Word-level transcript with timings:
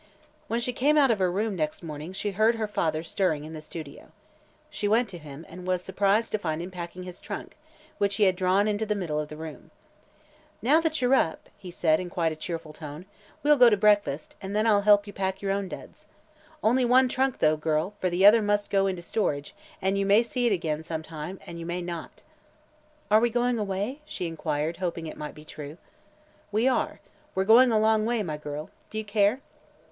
When 0.47 0.59
she 0.59 0.73
came 0.73 0.97
out 0.97 1.11
of 1.11 1.19
her 1.19 1.31
room 1.31 1.55
next 1.55 1.83
morning 1.83 2.11
she 2.11 2.31
heard 2.31 2.55
her 2.55 2.67
father 2.67 3.03
stirring 3.03 3.43
in 3.43 3.53
the 3.53 3.61
studio. 3.61 4.11
She 4.71 4.87
went 4.87 5.07
to 5.09 5.19
him 5.19 5.45
and 5.47 5.67
was 5.67 5.83
surprised 5.83 6.31
to 6.31 6.39
find 6.39 6.59
him 6.59 6.71
packing 6.71 7.03
his 7.03 7.21
trunk, 7.21 7.55
which 7.99 8.15
he 8.15 8.23
had 8.23 8.35
drawn 8.35 8.67
into 8.67 8.83
the 8.87 8.95
middle 8.95 9.19
of 9.19 9.29
the 9.29 9.37
room. 9.37 9.69
"Now 10.59 10.81
that 10.81 11.03
you're 11.03 11.13
up," 11.13 11.49
said 11.69 11.99
he 11.99 12.03
in 12.03 12.09
quite 12.09 12.31
a 12.31 12.35
cheerful 12.35 12.73
tone, 12.73 13.05
"we'll 13.43 13.57
go 13.59 13.69
to 13.69 13.77
breakfast, 13.77 14.35
and 14.41 14.55
then 14.55 14.65
I'll 14.65 14.81
help 14.81 15.05
you 15.05 15.13
pack 15.13 15.39
your 15.39 15.51
own 15.51 15.67
duds. 15.69 16.07
Only 16.63 16.83
one 16.83 17.07
trunk, 17.07 17.37
though, 17.37 17.55
girl, 17.55 17.93
for 18.01 18.09
the 18.09 18.25
other 18.25 18.41
must 18.41 18.71
go 18.71 18.87
into 18.87 19.03
storage 19.03 19.53
and 19.83 19.99
you 19.99 20.07
may 20.07 20.23
see 20.23 20.47
it 20.47 20.51
again, 20.51 20.81
some 20.81 21.03
time, 21.03 21.39
and 21.45 21.59
you 21.59 21.65
may 21.67 21.83
not." 21.83 22.23
"Are 23.11 23.19
we 23.19 23.29
going 23.29 23.59
away?" 23.59 24.01
she 24.05 24.25
inquired, 24.25 24.77
hoping 24.77 25.05
it 25.05 25.15
might 25.15 25.35
be 25.35 25.45
true. 25.45 25.77
"We 26.51 26.67
are. 26.67 27.01
We're 27.35 27.43
going 27.45 27.71
a 27.71 27.77
long 27.77 28.03
way, 28.07 28.23
my 28.23 28.37
girl. 28.37 28.71
Do 28.89 28.97
you 28.97 29.05
care?" 29.05 29.41